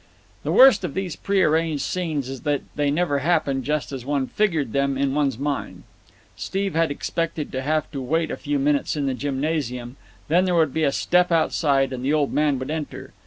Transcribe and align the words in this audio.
The 0.41 0.51
worst 0.51 0.83
of 0.83 0.95
these 0.95 1.15
pre 1.15 1.43
arranged 1.43 1.83
scenes 1.83 2.27
is 2.27 2.41
that 2.41 2.63
they 2.73 2.89
never 2.89 3.19
happen 3.19 3.61
just 3.63 3.91
as 3.91 4.03
one 4.03 4.25
figured 4.25 4.73
them 4.73 4.97
in 4.97 5.13
one's 5.13 5.37
mind. 5.37 5.83
Steve 6.35 6.73
had 6.73 6.89
expected 6.89 7.51
to 7.51 7.61
have 7.61 7.91
to 7.91 8.01
wait 8.01 8.31
a 8.31 8.35
few 8.35 8.57
minutes 8.57 8.95
in 8.95 9.05
the 9.05 9.13
gymnasium, 9.13 9.97
then 10.27 10.45
there 10.45 10.55
would 10.55 10.73
be 10.73 10.85
a 10.85 10.91
step 10.91 11.31
outside 11.31 11.93
and 11.93 12.03
the 12.03 12.13
old 12.13 12.33
man 12.33 12.57
would 12.57 12.71
enter. 12.71 13.13